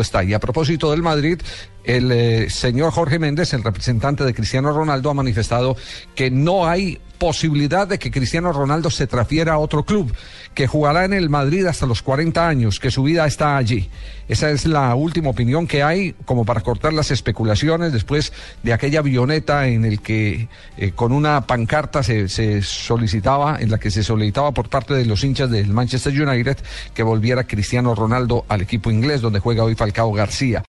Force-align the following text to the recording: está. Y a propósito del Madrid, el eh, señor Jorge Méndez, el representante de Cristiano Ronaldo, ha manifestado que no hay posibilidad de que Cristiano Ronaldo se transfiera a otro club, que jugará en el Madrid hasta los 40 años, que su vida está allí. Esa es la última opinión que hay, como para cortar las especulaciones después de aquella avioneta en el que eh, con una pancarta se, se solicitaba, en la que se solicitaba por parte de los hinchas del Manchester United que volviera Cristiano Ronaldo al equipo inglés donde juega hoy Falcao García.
está. 0.00 0.24
Y 0.24 0.34
a 0.34 0.40
propósito 0.40 0.90
del 0.90 1.02
Madrid, 1.02 1.40
el 1.84 2.10
eh, 2.12 2.50
señor 2.50 2.92
Jorge 2.92 3.18
Méndez, 3.18 3.52
el 3.52 3.62
representante 3.62 4.24
de 4.24 4.34
Cristiano 4.34 4.72
Ronaldo, 4.72 5.10
ha 5.10 5.14
manifestado 5.14 5.76
que 6.14 6.30
no 6.30 6.66
hay 6.66 7.00
posibilidad 7.18 7.86
de 7.86 7.98
que 7.98 8.10
Cristiano 8.10 8.52
Ronaldo 8.52 8.90
se 8.90 9.06
transfiera 9.06 9.54
a 9.54 9.58
otro 9.58 9.84
club, 9.84 10.12
que 10.54 10.66
jugará 10.66 11.04
en 11.04 11.12
el 11.12 11.28
Madrid 11.30 11.66
hasta 11.66 11.86
los 11.86 12.02
40 12.02 12.46
años, 12.46 12.78
que 12.78 12.90
su 12.90 13.02
vida 13.02 13.26
está 13.26 13.56
allí. 13.56 13.90
Esa 14.28 14.50
es 14.50 14.64
la 14.64 14.94
última 14.94 15.30
opinión 15.30 15.66
que 15.66 15.82
hay, 15.82 16.14
como 16.24 16.44
para 16.44 16.60
cortar 16.60 16.92
las 16.92 17.10
especulaciones 17.10 17.92
después 17.92 18.32
de 18.62 18.72
aquella 18.72 19.00
avioneta 19.00 19.66
en 19.66 19.84
el 19.84 20.00
que 20.00 20.48
eh, 20.78 20.92
con 20.92 21.12
una 21.12 21.46
pancarta 21.46 22.02
se, 22.02 22.28
se 22.28 22.62
solicitaba, 22.62 23.58
en 23.60 23.70
la 23.70 23.78
que 23.78 23.90
se 23.90 24.02
solicitaba 24.04 24.52
por 24.52 24.68
parte 24.68 24.94
de 24.94 25.04
los 25.04 25.24
hinchas 25.24 25.50
del 25.50 25.68
Manchester 25.68 26.12
United 26.12 26.56
que 26.94 27.02
volviera 27.02 27.44
Cristiano 27.44 27.94
Ronaldo 27.94 28.44
al 28.48 28.62
equipo 28.62 28.90
inglés 28.90 29.20
donde 29.20 29.40
juega 29.40 29.64
hoy 29.64 29.74
Falcao 29.74 30.12
García. 30.12 30.62